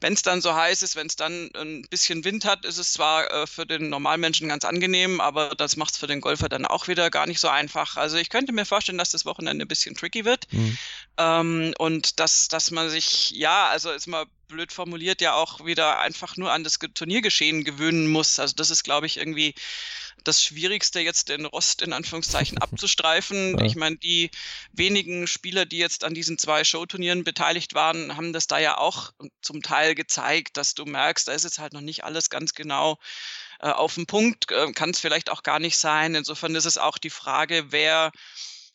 wenn 0.00 0.14
es 0.14 0.22
dann 0.22 0.40
so 0.40 0.54
heiß 0.54 0.80
ist, 0.80 0.96
wenn 0.96 1.08
es 1.08 1.16
dann 1.16 1.50
ein 1.54 1.82
bisschen 1.90 2.24
Wind 2.24 2.46
hat, 2.46 2.64
ist 2.64 2.78
es 2.78 2.94
zwar 2.94 3.30
äh, 3.30 3.46
für 3.46 3.66
den 3.66 3.90
Normalmenschen 3.90 4.48
ganz 4.48 4.64
angenehm, 4.64 5.20
aber 5.20 5.50
das 5.56 5.76
macht 5.76 5.92
es 5.92 5.98
für 5.98 6.06
den 6.06 6.22
Golfer 6.22 6.48
dann 6.48 6.64
auch 6.64 6.88
wieder 6.88 7.10
gar 7.10 7.26
nicht 7.26 7.40
so 7.40 7.48
einfach. 7.48 7.98
Also 7.98 8.16
ich 8.16 8.30
könnte 8.30 8.54
mir 8.54 8.64
vorstellen, 8.64 8.96
dass 8.96 9.10
das 9.10 9.26
Wochenende 9.26 9.66
ein 9.66 9.68
bisschen 9.68 9.94
tricky 9.94 10.24
wird 10.24 10.50
mhm. 10.50 10.78
ähm, 11.18 11.74
und 11.76 12.18
dass, 12.18 12.48
dass 12.48 12.70
man 12.70 12.88
sich, 12.88 13.28
ja, 13.32 13.68
also 13.68 13.90
ist 13.90 14.06
mal 14.06 14.24
blöd 14.52 14.72
formuliert, 14.72 15.20
ja 15.20 15.34
auch 15.34 15.64
wieder 15.64 15.98
einfach 15.98 16.36
nur 16.36 16.52
an 16.52 16.62
das 16.62 16.78
Turniergeschehen 16.78 17.64
gewöhnen 17.64 18.10
muss. 18.10 18.38
Also 18.38 18.54
das 18.54 18.70
ist, 18.70 18.84
glaube 18.84 19.06
ich, 19.06 19.16
irgendwie 19.16 19.54
das 20.24 20.42
Schwierigste, 20.42 21.00
jetzt 21.00 21.28
den 21.28 21.46
Rost 21.46 21.82
in 21.82 21.92
Anführungszeichen 21.92 22.58
abzustreifen. 22.62 23.58
Ja. 23.58 23.64
Ich 23.64 23.74
meine, 23.74 23.96
die 23.96 24.30
wenigen 24.72 25.26
Spieler, 25.26 25.64
die 25.66 25.78
jetzt 25.78 26.04
an 26.04 26.14
diesen 26.14 26.38
zwei 26.38 26.64
Showturnieren 26.64 27.24
beteiligt 27.24 27.74
waren, 27.74 28.16
haben 28.16 28.32
das 28.32 28.46
da 28.46 28.58
ja 28.58 28.78
auch 28.78 29.12
zum 29.40 29.62
Teil 29.62 29.94
gezeigt, 29.94 30.56
dass 30.56 30.74
du 30.74 30.84
merkst, 30.84 31.26
da 31.28 31.32
ist 31.32 31.44
jetzt 31.44 31.58
halt 31.58 31.72
noch 31.72 31.80
nicht 31.80 32.04
alles 32.04 32.30
ganz 32.30 32.54
genau 32.54 32.98
äh, 33.60 33.70
auf 33.70 33.94
den 33.94 34.06
Punkt, 34.06 34.50
äh, 34.50 34.72
kann 34.72 34.90
es 34.90 35.00
vielleicht 35.00 35.30
auch 35.30 35.42
gar 35.42 35.58
nicht 35.58 35.78
sein. 35.78 36.14
Insofern 36.14 36.54
ist 36.54 36.66
es 36.66 36.78
auch 36.78 36.98
die 36.98 37.10
Frage, 37.10 37.66
wer 37.70 38.12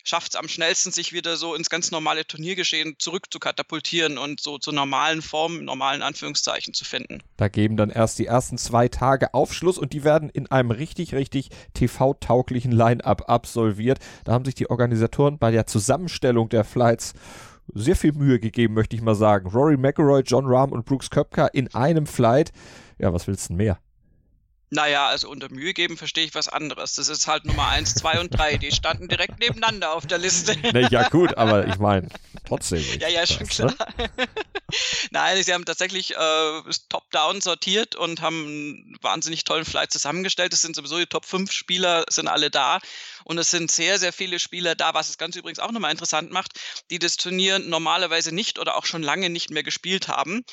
schafft 0.07 0.33
es 0.33 0.39
am 0.39 0.47
schnellsten, 0.47 0.91
sich 0.91 1.13
wieder 1.13 1.37
so 1.37 1.53
ins 1.53 1.69
ganz 1.69 1.91
normale 1.91 2.25
Turniergeschehen 2.25 2.95
zurück 2.97 3.25
zu 3.29 3.39
katapultieren 3.39 4.17
und 4.17 4.39
so 4.39 4.57
zur 4.57 4.73
normalen 4.73 5.21
Form, 5.21 5.65
normalen 5.65 6.01
Anführungszeichen 6.01 6.73
zu 6.73 6.85
finden. 6.85 7.21
Da 7.35 7.47
geben 7.49 7.77
dann 7.77 7.89
erst 7.89 8.19
die 8.19 8.25
ersten 8.25 8.57
zwei 8.57 8.87
Tage 8.87 9.33
Aufschluss 9.33 9.77
und 9.77 9.93
die 9.93 10.03
werden 10.03 10.29
in 10.29 10.49
einem 10.49 10.71
richtig, 10.71 11.13
richtig 11.13 11.49
TV-tauglichen 11.73 12.71
Line-Up 12.71 13.29
absolviert. 13.29 13.99
Da 14.23 14.31
haben 14.31 14.45
sich 14.45 14.55
die 14.55 14.69
Organisatoren 14.69 15.37
bei 15.37 15.51
der 15.51 15.67
Zusammenstellung 15.67 16.49
der 16.49 16.63
Flights 16.63 17.13
sehr 17.73 17.95
viel 17.95 18.13
Mühe 18.13 18.39
gegeben, 18.39 18.73
möchte 18.73 18.95
ich 18.95 19.01
mal 19.01 19.15
sagen. 19.15 19.49
Rory 19.49 19.77
McElroy, 19.77 20.21
John 20.25 20.45
Rahm 20.45 20.71
und 20.71 20.85
Brooks 20.85 21.09
Köpker 21.09 21.53
in 21.53 21.73
einem 21.73 22.05
Flight. 22.05 22.51
Ja, 22.97 23.13
was 23.13 23.27
willst 23.27 23.45
du 23.45 23.47
denn 23.49 23.57
mehr? 23.57 23.79
Naja, 24.69 25.07
also 25.07 25.29
unter 25.29 25.49
Mühe 25.49 25.73
geben 25.73 25.95
verstehe 25.95 26.25
ich 26.25 26.35
was 26.35 26.49
anderes. 26.49 26.95
Das 26.95 27.07
ist 27.07 27.25
halt 27.27 27.45
Nummer 27.45 27.69
1, 27.69 27.95
2 27.95 28.19
und 28.19 28.37
3. 28.37 28.57
Die 28.57 28.71
standen 28.71 29.07
direkt 29.07 29.39
nebeneinander 29.39 29.93
auf 29.93 30.05
der 30.05 30.17
Liste. 30.17 30.55
Nee, 30.73 30.87
ja, 30.91 31.07
gut, 31.07 31.37
aber 31.37 31.65
ich 31.65 31.77
meine, 31.77 32.09
trotzdem. 32.45 32.83
Ja, 32.99 33.07
ja, 33.07 33.25
schon 33.25 33.47
das, 33.47 33.59
ne? 33.59 33.73
klar. 33.73 33.87
Ne? 33.97 34.27
Nein, 35.11 35.41
sie 35.41 35.53
haben 35.53 35.63
tatsächlich 35.63 36.13
äh, 36.13 36.61
top-down 36.89 37.39
sortiert 37.39 37.95
und 37.95 38.21
haben 38.21 38.45
einen 38.45 38.97
wahnsinnig 39.01 39.45
tollen 39.45 39.63
Flight 39.63 39.91
zusammengestellt. 39.91 40.51
Es 40.51 40.61
sind 40.61 40.75
sowieso 40.75 40.97
die 40.97 41.05
Top 41.05 41.25
5 41.25 41.51
Spieler, 41.51 42.03
sind 42.09 42.27
alle 42.27 42.51
da. 42.51 42.79
Und 43.27 43.37
es 43.39 43.51
sind 43.51 43.69
sehr, 43.69 43.99
sehr 43.99 44.13
viele 44.13 44.39
Spieler 44.39 44.73
da, 44.73 44.93
was 44.93 45.07
das 45.07 45.17
Ganze 45.17 45.39
übrigens 45.39 45.59
auch 45.59 45.73
nochmal 45.73 45.91
interessant 45.91 46.31
macht, 46.31 46.53
die 46.89 46.97
das 46.97 47.17
Turnier 47.17 47.59
normalerweise 47.59 48.33
nicht 48.33 48.57
oder 48.57 48.77
auch 48.77 48.85
schon 48.85 49.03
lange 49.03 49.29
nicht 49.29 49.49
mehr 49.49 49.63
gespielt 49.63 50.07
haben. 50.07 50.45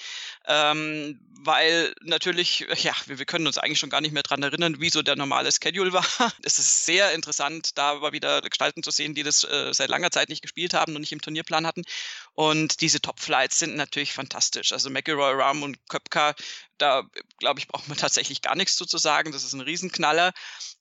Ähm, 0.46 1.20
weil 1.38 1.94
natürlich, 2.02 2.66
ja, 2.78 2.92
wir, 3.06 3.20
wir, 3.20 3.26
können 3.26 3.46
uns 3.46 3.58
eigentlich 3.58 3.78
schon 3.78 3.90
gar 3.90 4.00
nicht 4.00 4.10
mehr 4.10 4.24
daran 4.24 4.42
erinnern, 4.42 4.80
wie 4.80 4.90
so 4.90 5.02
der 5.02 5.14
normale 5.14 5.52
Schedule 5.52 5.92
war. 5.92 6.04
Es 6.42 6.58
ist 6.58 6.84
sehr 6.84 7.12
interessant, 7.12 7.78
da 7.78 7.92
aber 7.92 8.12
wieder 8.12 8.42
Gestalten 8.42 8.82
zu 8.82 8.90
sehen, 8.90 9.14
die 9.14 9.22
das 9.22 9.44
äh, 9.44 9.72
seit 9.72 9.88
langer 9.88 10.10
Zeit 10.10 10.28
nicht 10.28 10.42
gespielt 10.42 10.74
haben 10.74 10.96
und 10.96 11.00
nicht 11.02 11.12
im 11.12 11.20
Turnierplan 11.20 11.68
hatten. 11.68 11.84
Und 12.32 12.80
diese 12.80 13.00
Top-Flights 13.00 13.60
sind 13.60 13.76
natürlich 13.76 14.12
fantastisch. 14.12 14.72
Also 14.72 14.90
McElroy, 14.90 15.32
Ram 15.34 15.62
und 15.62 15.78
Köpka, 15.88 16.34
da 16.78 17.02
glaube 17.38 17.60
ich, 17.60 17.68
braucht 17.68 17.88
man 17.88 17.96
tatsächlich 17.98 18.42
gar 18.42 18.54
nichts 18.54 18.76
zu 18.76 18.98
sagen. 18.98 19.32
Das 19.32 19.44
ist 19.44 19.52
ein 19.52 19.60
Riesenknaller. 19.60 20.32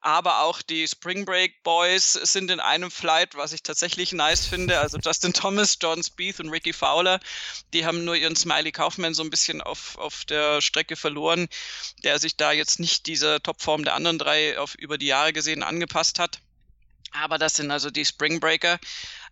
Aber 0.02 0.42
auch 0.42 0.62
die 0.62 0.88
Spring 0.88 1.26
Break 1.26 1.64
Boys, 1.64 2.14
sind 2.14 2.52
in 2.52 2.60
einem 2.60 2.92
Flight, 2.92 3.36
was 3.36 3.54
ich 3.54 3.64
tatsächlich 3.64 4.12
nice 4.12 4.46
finde. 4.46 4.80
Also 4.80 4.98
Justin 4.98 5.34
Thomas, 5.34 5.78
John 5.82 6.04
Spieth 6.04 6.40
und 6.40 6.50
Ricky 6.50 6.74
Fowler, 6.74 7.20
die 7.74 7.86
haben 7.86 8.04
nur 8.04 8.16
ihren 8.16 8.36
Smiley 8.36 8.72
Kaufman 8.72 9.14
so 9.14 9.24
ein 9.24 9.30
bisschen 9.30 9.62
auf, 9.62 9.98
auf 9.98 10.26
der 10.26 10.62
Strecke 10.62 10.96
verloren, 10.96 11.48
der 12.04 12.20
sich 12.20 12.36
da 12.36 12.52
jetzt 12.52 12.80
nicht 12.80 13.06
dieser 13.06 13.42
Topform 13.42 13.84
der 13.84 13.96
anderen 13.96 14.20
drei 14.20 14.60
auf 14.60 14.76
über 14.76 14.98
die 14.98 15.08
Jahre 15.08 15.34
gesehen 15.34 15.64
angepasst 15.64 16.20
hat. 16.20 16.40
Aber 17.14 17.38
das 17.38 17.56
sind 17.56 17.72
also 17.72 17.90
die 17.90 18.06
Springbreaker. 18.06 18.80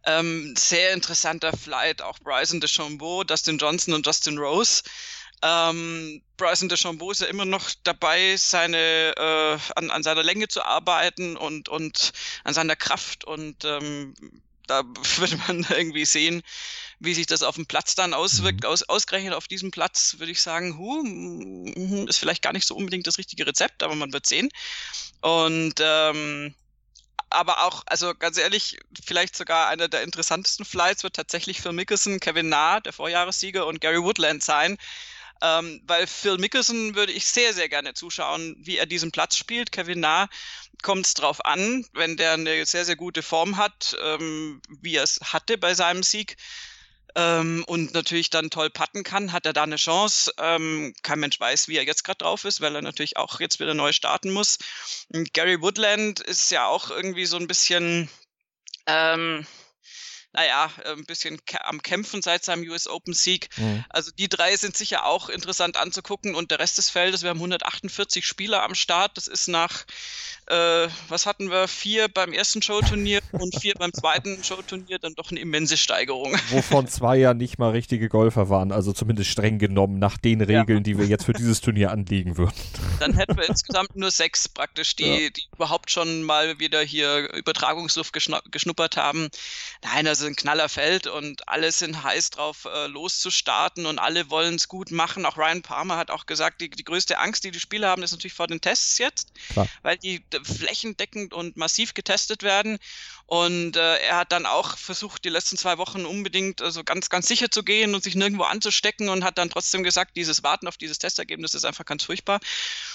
Ähm, 0.03 0.55
sehr 0.57 0.93
interessanter 0.93 1.55
Flight, 1.55 2.01
auch 2.01 2.19
Bryson 2.19 2.59
DeChambeau, 2.59 3.23
Dustin 3.23 3.57
Johnson 3.57 3.93
und 3.93 4.05
Justin 4.05 4.37
Rose. 4.37 4.83
Ähm, 5.43 6.21
Bryson 6.37 6.69
DeChambeau 6.69 7.11
ist 7.11 7.21
ja 7.21 7.27
immer 7.27 7.45
noch 7.45 7.69
dabei, 7.83 8.35
seine, 8.37 9.13
äh, 9.17 9.57
an, 9.75 9.89
an 9.89 10.03
seiner 10.03 10.23
Länge 10.23 10.47
zu 10.47 10.63
arbeiten 10.63 11.35
und, 11.37 11.69
und 11.69 12.11
an 12.43 12.53
seiner 12.53 12.75
Kraft 12.75 13.25
und 13.25 13.65
ähm, 13.65 14.13
da 14.67 14.83
würde 15.17 15.37
man 15.47 15.65
irgendwie 15.69 16.05
sehen, 16.05 16.41
wie 16.99 17.13
sich 17.13 17.25
das 17.25 17.43
auf 17.43 17.55
dem 17.55 17.65
Platz 17.65 17.95
dann 17.95 18.13
auswirkt. 18.13 18.63
Mhm. 18.63 18.69
Aus, 18.69 18.83
ausgerechnet 18.83 19.33
auf 19.33 19.47
diesem 19.47 19.71
Platz 19.71 20.15
würde 20.19 20.31
ich 20.31 20.41
sagen, 20.41 20.77
huh, 20.77 22.05
ist 22.07 22.17
vielleicht 22.17 22.43
gar 22.43 22.53
nicht 22.53 22.67
so 22.67 22.75
unbedingt 22.75 23.07
das 23.07 23.17
richtige 23.17 23.45
Rezept, 23.45 23.83
aber 23.83 23.95
man 23.95 24.13
wird 24.13 24.27
sehen. 24.27 24.49
Und 25.21 25.75
ähm, 25.79 26.53
aber 27.31 27.63
auch, 27.65 27.83
also 27.85 28.13
ganz 28.13 28.37
ehrlich, 28.37 28.77
vielleicht 29.05 29.35
sogar 29.35 29.69
einer 29.69 29.87
der 29.87 30.03
interessantesten 30.03 30.65
Flights 30.65 31.03
wird 31.03 31.15
tatsächlich 31.15 31.61
Phil 31.61 31.71
Mickelson, 31.71 32.19
Kevin 32.19 32.49
Na, 32.49 32.81
der 32.81 32.93
Vorjahressieger, 32.93 33.65
und 33.65 33.79
Gary 33.79 34.03
Woodland 34.03 34.43
sein. 34.43 34.77
Ähm, 35.41 35.81
weil 35.85 36.07
Phil 36.07 36.37
Mickelson 36.37 36.95
würde 36.95 37.11
ich 37.11 37.25
sehr, 37.25 37.53
sehr 37.53 37.69
gerne 37.69 37.93
zuschauen, 37.93 38.55
wie 38.59 38.77
er 38.77 38.85
diesen 38.85 39.11
Platz 39.11 39.35
spielt. 39.35 39.71
Kevin 39.71 39.99
Na 39.99 40.29
kommt 40.83 41.05
es 41.05 41.13
drauf 41.13 41.43
an, 41.45 41.85
wenn 41.93 42.17
der 42.17 42.33
eine 42.33 42.65
sehr, 42.65 42.85
sehr 42.85 42.95
gute 42.95 43.23
Form 43.23 43.57
hat, 43.57 43.95
ähm, 44.03 44.61
wie 44.81 44.95
er 44.95 45.03
es 45.03 45.19
hatte 45.21 45.57
bei 45.57 45.73
seinem 45.73 46.03
Sieg. 46.03 46.37
Ähm, 47.15 47.63
und 47.67 47.93
natürlich 47.93 48.29
dann 48.29 48.49
toll 48.49 48.69
patten 48.69 49.03
kann, 49.03 49.33
hat 49.33 49.45
er 49.45 49.53
da 49.53 49.63
eine 49.63 49.75
Chance. 49.75 50.31
Ähm, 50.37 50.93
kein 51.03 51.19
Mensch 51.19 51.39
weiß, 51.39 51.67
wie 51.67 51.77
er 51.77 51.83
jetzt 51.83 52.03
gerade 52.03 52.19
drauf 52.19 52.45
ist, 52.45 52.61
weil 52.61 52.75
er 52.75 52.81
natürlich 52.81 53.17
auch 53.17 53.39
jetzt 53.39 53.59
wieder 53.59 53.73
neu 53.73 53.91
starten 53.91 54.31
muss. 54.31 54.59
Und 55.09 55.33
Gary 55.33 55.61
Woodland 55.61 56.21
ist 56.21 56.51
ja 56.51 56.67
auch 56.67 56.89
irgendwie 56.89 57.25
so 57.25 57.37
ein 57.37 57.47
bisschen, 57.47 58.09
ähm, 58.85 59.45
naja, 60.33 60.71
äh, 60.85 60.93
ein 60.93 61.05
bisschen 61.05 61.39
am 61.63 61.81
Kämpfen 61.81 62.21
seit 62.21 62.45
seinem 62.45 62.63
US 62.69 62.87
Open 62.87 63.13
Sieg. 63.13 63.49
Mhm. 63.57 63.83
Also 63.89 64.11
die 64.17 64.29
drei 64.29 64.55
sind 64.55 64.77
sicher 64.77 65.05
auch 65.05 65.29
interessant 65.29 65.77
anzugucken 65.77 66.35
und 66.35 66.51
der 66.51 66.59
Rest 66.59 66.77
des 66.77 66.89
Feldes, 66.89 67.23
wir 67.23 67.29
haben 67.29 67.39
148 67.39 68.25
Spieler 68.25 68.63
am 68.63 68.75
Start. 68.75 69.17
Das 69.17 69.27
ist 69.27 69.47
nach, 69.47 69.85
äh, 70.47 70.87
was 71.09 71.25
hatten 71.25 71.49
wir, 71.49 71.67
vier 71.67 72.07
beim 72.07 72.31
ersten 72.31 72.61
Showturnier 72.61 73.19
und 73.33 73.59
vier 73.59 73.73
beim 73.77 73.93
zweiten 73.93 74.43
Showturnier, 74.43 74.99
dann 74.99 75.15
doch 75.15 75.31
eine 75.31 75.39
immense 75.39 75.75
Steigerung. 75.75 76.37
Wovon 76.49 76.87
zwei 76.87 77.17
ja 77.17 77.33
nicht 77.33 77.59
mal 77.59 77.71
richtige 77.71 78.07
Golfer 78.07 78.49
waren, 78.49 78.71
also 78.71 78.93
zumindest 78.93 79.29
streng 79.29 79.59
genommen 79.59 79.99
nach 79.99 80.17
den 80.17 80.41
Regeln, 80.41 80.77
ja. 80.77 80.83
die 80.83 80.97
wir 80.97 81.05
jetzt 81.05 81.25
für 81.25 81.33
dieses 81.33 81.59
Turnier 81.59 81.91
anlegen 81.91 82.37
würden. 82.37 82.55
Dann 82.99 83.13
hätten 83.13 83.35
wir 83.35 83.49
insgesamt 83.49 83.95
nur 83.95 84.11
sechs 84.11 84.47
praktisch, 84.47 84.95
die, 84.95 85.05
ja. 85.05 85.29
die 85.29 85.43
überhaupt 85.53 85.91
schon 85.91 86.23
mal 86.23 86.59
wieder 86.59 86.81
hier 86.81 87.33
Übertragungsluft 87.33 88.13
geschnuppert 88.13 88.95
haben. 88.95 89.29
Nein, 89.83 90.07
also 90.07 90.20
ein 90.27 90.35
knaller 90.35 90.69
Feld 90.69 91.07
und 91.07 91.47
alle 91.47 91.71
sind 91.71 92.03
heiß 92.03 92.31
drauf, 92.31 92.65
äh, 92.65 92.87
loszustarten 92.87 93.85
und 93.85 93.99
alle 93.99 94.29
wollen 94.29 94.55
es 94.55 94.67
gut 94.67 94.91
machen. 94.91 95.25
Auch 95.25 95.37
Ryan 95.37 95.61
Palmer 95.61 95.97
hat 95.97 96.11
auch 96.11 96.25
gesagt, 96.25 96.61
die, 96.61 96.69
die 96.69 96.83
größte 96.83 97.17
Angst, 97.17 97.43
die 97.43 97.51
die 97.51 97.59
Spieler 97.59 97.89
haben, 97.89 98.03
ist 98.03 98.11
natürlich 98.11 98.33
vor 98.33 98.47
den 98.47 98.61
Tests 98.61 98.97
jetzt, 98.97 99.33
Klar. 99.49 99.67
weil 99.81 99.97
die 99.97 100.23
flächendeckend 100.43 101.33
und 101.33 101.57
massiv 101.57 101.93
getestet 101.93 102.43
werden. 102.43 102.79
Und 103.31 103.77
äh, 103.77 103.95
er 103.99 104.17
hat 104.17 104.33
dann 104.33 104.45
auch 104.45 104.75
versucht, 104.77 105.23
die 105.23 105.29
letzten 105.29 105.55
zwei 105.55 105.77
Wochen 105.77 106.05
unbedingt 106.05 106.61
also 106.61 106.83
ganz, 106.83 107.07
ganz 107.07 107.29
sicher 107.29 107.49
zu 107.49 107.63
gehen 107.63 107.95
und 107.95 108.03
sich 108.03 108.13
nirgendwo 108.13 108.43
anzustecken 108.43 109.07
und 109.07 109.23
hat 109.23 109.37
dann 109.37 109.49
trotzdem 109.49 109.83
gesagt, 109.83 110.17
dieses 110.17 110.43
Warten 110.43 110.67
auf 110.67 110.75
dieses 110.75 110.99
Testergebnis 110.99 111.53
ist 111.53 111.63
einfach 111.63 111.85
ganz 111.85 112.03
furchtbar. 112.03 112.41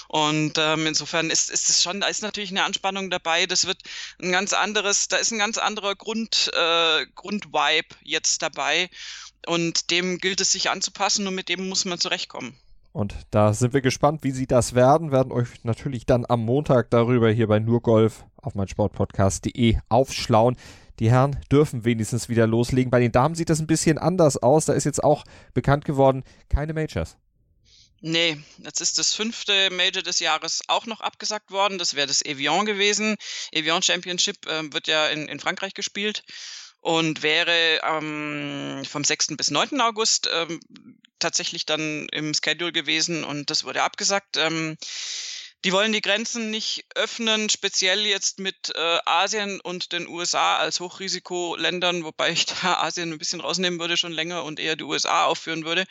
Und 0.08 0.58
ähm, 0.58 0.86
insofern 0.86 1.30
ist, 1.30 1.50
ist 1.50 1.70
es 1.70 1.82
schon, 1.82 2.02
da 2.02 2.08
ist 2.08 2.20
natürlich 2.20 2.50
eine 2.50 2.64
Anspannung 2.64 3.08
dabei. 3.08 3.46
Das 3.46 3.66
wird 3.66 3.78
ein 4.20 4.30
ganz 4.30 4.52
anderes, 4.52 5.08
da 5.08 5.16
ist 5.16 5.30
ein 5.30 5.38
ganz 5.38 5.56
anderer 5.56 5.94
Grund, 5.94 6.50
äh, 6.52 7.06
Grundvibe 7.14 7.96
jetzt 8.02 8.42
dabei. 8.42 8.90
Und 9.46 9.90
dem 9.90 10.18
gilt 10.18 10.42
es 10.42 10.52
sich 10.52 10.68
anzupassen 10.68 11.26
und 11.26 11.34
mit 11.34 11.48
dem 11.48 11.66
muss 11.66 11.86
man 11.86 11.98
zurechtkommen. 11.98 12.58
Und 12.92 13.14
da 13.30 13.54
sind 13.54 13.72
wir 13.72 13.80
gespannt, 13.80 14.22
wie 14.22 14.32
sie 14.32 14.46
das 14.46 14.74
werden. 14.74 15.12
Werden 15.12 15.32
euch 15.32 15.64
natürlich 15.64 16.04
dann 16.04 16.26
am 16.28 16.44
Montag 16.44 16.90
darüber 16.90 17.30
hier 17.30 17.46
bei 17.46 17.58
Nurgolf 17.58 18.24
auf 18.46 18.54
meinsportpodcast.de 18.54 19.78
aufschlauen. 19.88 20.56
Die 20.98 21.10
Herren 21.10 21.38
dürfen 21.52 21.84
wenigstens 21.84 22.28
wieder 22.28 22.46
loslegen. 22.46 22.90
Bei 22.90 23.00
den 23.00 23.12
Damen 23.12 23.34
sieht 23.34 23.50
das 23.50 23.60
ein 23.60 23.66
bisschen 23.66 23.98
anders 23.98 24.38
aus. 24.38 24.64
Da 24.64 24.72
ist 24.72 24.84
jetzt 24.84 25.04
auch 25.04 25.24
bekannt 25.52 25.84
geworden, 25.84 26.24
keine 26.48 26.72
Majors. 26.72 27.16
Nee, 28.00 28.38
jetzt 28.62 28.80
ist 28.80 28.98
das 28.98 29.14
fünfte 29.14 29.70
Major 29.70 30.02
des 30.02 30.20
Jahres 30.20 30.62
auch 30.68 30.86
noch 30.86 31.00
abgesagt 31.00 31.50
worden. 31.50 31.78
Das 31.78 31.94
wäre 31.94 32.06
das 32.06 32.24
Evian 32.24 32.66
gewesen. 32.66 33.16
Evian 33.52 33.82
Championship 33.82 34.46
äh, 34.46 34.72
wird 34.72 34.86
ja 34.86 35.08
in, 35.08 35.28
in 35.28 35.40
Frankreich 35.40 35.74
gespielt 35.74 36.22
und 36.80 37.22
wäre 37.22 37.80
ähm, 37.82 38.84
vom 38.88 39.02
6. 39.02 39.36
bis 39.36 39.50
9. 39.50 39.80
August 39.80 40.28
ähm, 40.32 40.60
tatsächlich 41.18 41.66
dann 41.66 42.06
im 42.12 42.32
Schedule 42.34 42.72
gewesen 42.72 43.24
und 43.24 43.50
das 43.50 43.64
wurde 43.64 43.82
abgesagt. 43.82 44.36
Ähm, 44.36 44.76
die 45.64 45.72
wollen 45.72 45.92
die 45.92 46.00
Grenzen 46.00 46.50
nicht 46.50 46.84
öffnen, 46.94 47.48
speziell 47.48 48.06
jetzt 48.06 48.38
mit 48.38 48.72
äh, 48.74 48.98
Asien 49.04 49.60
und 49.60 49.92
den 49.92 50.06
USA 50.06 50.58
als 50.58 50.80
Hochrisikoländern, 50.80 52.04
wobei 52.04 52.30
ich 52.30 52.46
da 52.62 52.82
Asien 52.82 53.12
ein 53.12 53.18
bisschen 53.18 53.40
rausnehmen 53.40 53.80
würde 53.80 53.96
schon 53.96 54.12
länger 54.12 54.44
und 54.44 54.60
eher 54.60 54.76
die 54.76 54.84
USA 54.84 55.24
aufführen 55.24 55.64
würde. 55.64 55.84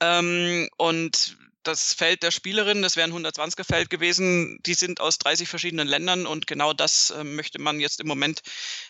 Ähm, 0.00 0.68
und 0.76 1.36
das 1.62 1.92
Feld 1.92 2.22
der 2.22 2.30
Spielerinnen, 2.30 2.82
das 2.82 2.96
wäre 2.96 3.08
ein 3.08 3.14
120er 3.14 3.64
Feld 3.64 3.90
gewesen, 3.90 4.58
die 4.64 4.74
sind 4.74 5.00
aus 5.00 5.18
30 5.18 5.48
verschiedenen 5.48 5.88
Ländern 5.88 6.26
und 6.26 6.46
genau 6.46 6.72
das 6.72 7.10
äh, 7.10 7.24
möchte 7.24 7.60
man 7.60 7.80
jetzt 7.80 8.00
im 8.00 8.06
Moment 8.06 8.40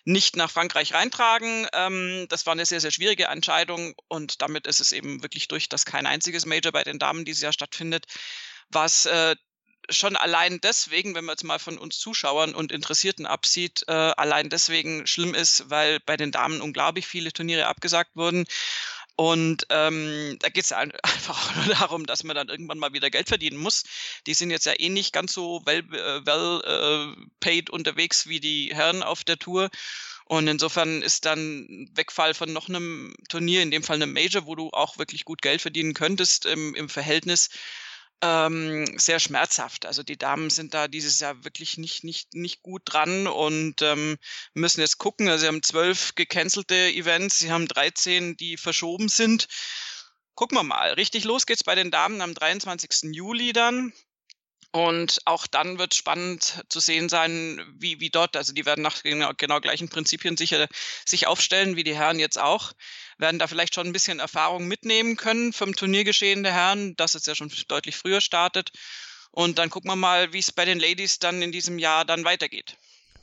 nicht 0.04 0.36
nach 0.36 0.50
Frankreich 0.50 0.94
reintragen. 0.94 1.66
Ähm, 1.72 2.26
das 2.28 2.46
war 2.46 2.52
eine 2.52 2.66
sehr, 2.66 2.80
sehr 2.80 2.92
schwierige 2.92 3.24
Entscheidung 3.24 3.94
und 4.08 4.40
damit 4.40 4.66
ist 4.66 4.80
es 4.80 4.92
eben 4.92 5.22
wirklich 5.22 5.48
durch, 5.48 5.68
dass 5.68 5.84
kein 5.84 6.06
einziges 6.06 6.46
Major 6.46 6.72
bei 6.72 6.84
den 6.84 6.98
Damen 6.98 7.24
dieses 7.24 7.42
Jahr 7.42 7.52
stattfindet, 7.52 8.06
was 8.68 9.06
äh, 9.06 9.34
schon 9.90 10.16
allein 10.16 10.60
deswegen, 10.60 11.14
wenn 11.14 11.24
man 11.24 11.34
jetzt 11.34 11.44
mal 11.44 11.58
von 11.58 11.78
uns 11.78 11.98
Zuschauern 11.98 12.54
und 12.54 12.72
Interessierten 12.72 13.26
absieht, 13.26 13.84
äh, 13.88 13.92
allein 13.92 14.48
deswegen 14.48 15.06
schlimm 15.06 15.34
ist, 15.34 15.68
weil 15.70 16.00
bei 16.00 16.16
den 16.16 16.32
Damen 16.32 16.60
unglaublich 16.60 17.06
viele 17.06 17.32
Turniere 17.32 17.66
abgesagt 17.66 18.16
wurden. 18.16 18.46
Und 19.16 19.66
ähm, 19.68 20.38
da 20.40 20.48
geht 20.48 20.64
es 20.64 20.72
einfach 20.72 21.54
nur 21.56 21.74
darum, 21.74 22.06
dass 22.06 22.24
man 22.24 22.36
dann 22.36 22.48
irgendwann 22.48 22.78
mal 22.78 22.94
wieder 22.94 23.10
Geld 23.10 23.28
verdienen 23.28 23.58
muss. 23.58 23.84
Die 24.26 24.34
sind 24.34 24.50
jetzt 24.50 24.66
ja 24.66 24.72
eh 24.78 24.88
nicht 24.88 25.12
ganz 25.12 25.34
so 25.34 25.62
well, 25.66 25.80
äh, 25.92 26.24
well 26.24 26.62
äh, 26.64 27.26
paid 27.40 27.68
unterwegs 27.68 28.26
wie 28.26 28.40
die 28.40 28.70
Herren 28.74 29.02
auf 29.02 29.24
der 29.24 29.38
Tour. 29.38 29.68
Und 30.24 30.46
insofern 30.46 31.02
ist 31.02 31.26
dann 31.26 31.90
Wegfall 31.92 32.34
von 32.34 32.52
noch 32.52 32.68
einem 32.68 33.14
Turnier, 33.28 33.62
in 33.62 33.72
dem 33.72 33.82
Fall 33.82 33.96
einem 33.96 34.12
Major, 34.12 34.46
wo 34.46 34.54
du 34.54 34.70
auch 34.70 34.96
wirklich 34.96 35.24
gut 35.24 35.42
Geld 35.42 35.60
verdienen 35.60 35.92
könntest, 35.92 36.46
im, 36.46 36.74
im 36.76 36.88
Verhältnis 36.88 37.50
ähm, 38.22 38.98
sehr 38.98 39.18
schmerzhaft. 39.18 39.86
Also 39.86 40.02
die 40.02 40.18
Damen 40.18 40.50
sind 40.50 40.74
da 40.74 40.88
dieses 40.88 41.20
Jahr 41.20 41.44
wirklich 41.44 41.78
nicht, 41.78 42.04
nicht, 42.04 42.34
nicht 42.34 42.62
gut 42.62 42.82
dran 42.84 43.26
und 43.26 43.82
ähm, 43.82 44.18
müssen 44.54 44.80
jetzt 44.80 44.98
gucken. 44.98 45.28
Also 45.28 45.42
sie 45.42 45.48
haben 45.48 45.62
zwölf 45.62 46.14
gecancelte 46.14 46.74
Events, 46.74 47.38
sie 47.38 47.50
haben 47.50 47.66
13, 47.66 48.36
die 48.36 48.56
verschoben 48.56 49.08
sind. 49.08 49.48
Gucken 50.34 50.56
wir 50.56 50.62
mal. 50.62 50.92
Richtig 50.92 51.24
los 51.24 51.46
geht's 51.46 51.64
bei 51.64 51.74
den 51.74 51.90
Damen 51.90 52.20
am 52.20 52.34
23. 52.34 53.12
Juli 53.14 53.52
dann. 53.52 53.92
Und 54.72 55.18
auch 55.24 55.48
dann 55.48 55.78
wird 55.78 55.94
spannend 55.94 56.64
zu 56.68 56.78
sehen 56.78 57.08
sein, 57.08 57.60
wie, 57.78 57.98
wie 57.98 58.10
dort, 58.10 58.36
also 58.36 58.52
die 58.52 58.66
werden 58.66 58.82
nach 58.82 59.02
genau, 59.02 59.32
genau 59.36 59.58
gleichen 59.60 59.88
Prinzipien 59.88 60.36
sicher 60.36 60.68
sich 61.04 61.26
aufstellen, 61.26 61.74
wie 61.74 61.82
die 61.82 61.96
Herren 61.96 62.20
jetzt 62.20 62.38
auch, 62.38 62.72
werden 63.18 63.40
da 63.40 63.48
vielleicht 63.48 63.74
schon 63.74 63.88
ein 63.88 63.92
bisschen 63.92 64.20
Erfahrung 64.20 64.68
mitnehmen 64.68 65.16
können 65.16 65.52
vom 65.52 65.74
Turniergeschehen 65.74 66.44
der 66.44 66.52
Herren, 66.52 66.94
das 66.96 67.14
jetzt 67.14 67.26
ja 67.26 67.34
schon 67.34 67.52
deutlich 67.66 67.96
früher 67.96 68.20
startet. 68.20 68.70
Und 69.32 69.58
dann 69.58 69.70
gucken 69.70 69.90
wir 69.90 69.96
mal, 69.96 70.32
wie 70.32 70.38
es 70.38 70.52
bei 70.52 70.64
den 70.64 70.78
Ladies 70.78 71.18
dann 71.18 71.42
in 71.42 71.50
diesem 71.50 71.78
Jahr 71.78 72.04
dann 72.04 72.24
weitergeht 72.24 72.76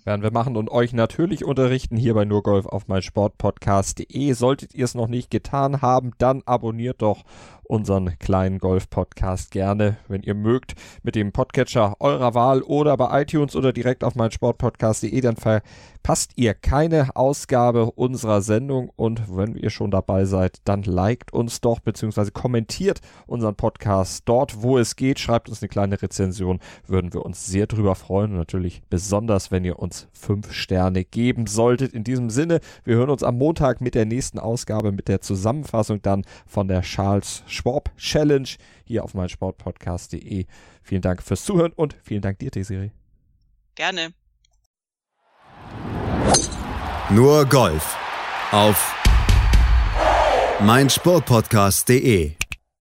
werden 0.08 0.24
wir 0.24 0.32
machen 0.32 0.56
und 0.56 0.72
euch 0.72 0.94
natürlich 0.94 1.44
unterrichten 1.44 1.98
hier 1.98 2.13
bei 2.13 2.24
Nurgolf 2.24 2.66
auf 2.66 2.88
meinsportpodcast.de. 2.88 4.32
Solltet 4.32 4.74
ihr 4.74 4.86
es 4.86 4.96
noch 4.96 5.10
nicht 5.10 5.30
getan 5.30 5.82
haben, 5.82 6.13
dann 6.18 6.44
abonniert 6.46 7.01
doch 7.01 7.25
unseren 7.67 8.17
kleinen 8.19 8.59
Golf-Podcast 8.59 9.51
gerne, 9.51 9.97
wenn 10.07 10.24
ihr 10.24 10.33
mögt, 10.33 10.75
mit 11.03 11.15
dem 11.15 11.31
Podcatcher 11.31 11.95
eurer 12.00 12.33
Wahl 12.33 12.62
oder 12.62 12.95
bei 12.97 13.21
iTunes 13.21 13.55
oder 13.55 13.74
direkt 13.74 14.03
auf 14.03 14.15
meinsportpodcast.de. 14.15 15.19
Dann 15.21 15.36
verpasst 15.36 16.31
ihr 16.36 16.53
keine 16.53 17.15
Ausgabe 17.15 17.91
unserer 17.91 18.41
Sendung 18.41 18.89
und 18.95 19.24
wenn 19.36 19.55
ihr 19.55 19.69
schon 19.69 19.91
dabei 19.91 20.25
seid, 20.25 20.59
dann 20.63 20.83
liked 20.83 21.33
uns 21.33 21.62
doch 21.62 21.79
bzw. 21.79 22.31
kommentiert 22.31 23.01
unseren 23.25 23.55
Podcast 23.55 24.24
dort, 24.25 24.62
wo 24.62 24.77
es 24.77 24.95
geht. 24.95 25.19
Schreibt 25.19 25.50
uns 25.50 25.62
eine 25.62 25.69
kleine 25.69 26.01
Rezension, 26.01 26.59
würden 26.86 27.13
wir 27.13 27.25
uns 27.25 27.45
sehr 27.45 27.67
drüber 27.67 27.95
freuen 27.95 28.31
und 28.31 28.38
natürlich 28.38 28.81
besonders, 28.89 29.51
wenn 29.51 29.65
ihr 29.65 29.79
uns 29.79 30.07
fünf 30.13 30.53
Sterne 30.53 31.03
geben 31.03 31.47
solltet. 31.47 31.93
In 31.93 32.03
diesem 32.03 32.29
Sinne, 32.29 32.62
wir 32.83 32.95
hören 32.95 33.09
uns 33.09 33.24
am 33.24 33.38
Montag 33.38 33.81
mit 33.81 33.95
der 33.95 34.05
nächsten 34.05 34.39
Ausgabe, 34.39 34.91
mit 34.91 35.07
der 35.07 35.21
Zusammenfassung 35.21 36.01
dann 36.01 36.24
von 36.45 36.67
der 36.67 36.81
Charles 36.81 37.43
Schwab 37.57 37.91
Challenge 37.97 38.47
hier 38.85 39.03
auf 39.03 39.13
meinsportpodcast.de. 39.13 40.45
Vielen 40.81 41.01
Dank 41.01 41.23
fürs 41.23 41.43
Zuhören 41.43 41.73
und 41.73 41.95
vielen 42.03 42.21
Dank 42.21 42.39
dir, 42.39 42.51
Desiree. 42.51 42.91
Gerne. 43.75 44.13
Nur 47.09 47.45
Golf 47.45 47.95
auf 48.51 48.93
meinsportpodcast.de 50.59 52.33